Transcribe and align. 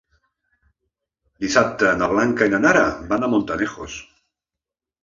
Dissabte 1.45 1.91
na 2.01 2.09
Blanca 2.15 2.49
i 2.51 2.55
na 2.55 2.63
Nara 2.67 2.83
van 3.13 3.29
a 3.29 3.31
Montanejos. 3.37 4.05